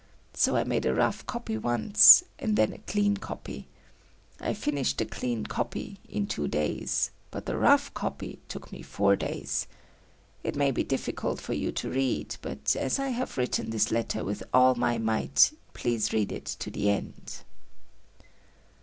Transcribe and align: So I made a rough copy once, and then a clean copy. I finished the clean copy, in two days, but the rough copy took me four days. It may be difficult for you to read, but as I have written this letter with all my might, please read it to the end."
So 0.33 0.55
I 0.55 0.63
made 0.63 0.87
a 0.87 0.95
rough 0.95 1.27
copy 1.27 1.59
once, 1.59 2.23
and 2.39 2.55
then 2.55 2.73
a 2.73 2.79
clean 2.79 3.17
copy. 3.17 3.67
I 4.39 4.55
finished 4.55 4.97
the 4.97 5.05
clean 5.05 5.43
copy, 5.45 5.99
in 6.09 6.25
two 6.25 6.47
days, 6.47 7.11
but 7.29 7.45
the 7.45 7.55
rough 7.55 7.93
copy 7.93 8.39
took 8.47 8.71
me 8.71 8.81
four 8.81 9.15
days. 9.15 9.67
It 10.43 10.55
may 10.55 10.71
be 10.71 10.83
difficult 10.83 11.39
for 11.39 11.53
you 11.53 11.71
to 11.73 11.91
read, 11.91 12.35
but 12.41 12.75
as 12.75 12.97
I 12.97 13.09
have 13.09 13.37
written 13.37 13.69
this 13.69 13.91
letter 13.91 14.23
with 14.23 14.41
all 14.55 14.73
my 14.73 14.97
might, 14.97 15.51
please 15.75 16.11
read 16.11 16.31
it 16.31 16.45
to 16.47 16.71
the 16.71 16.89
end." 16.89 17.43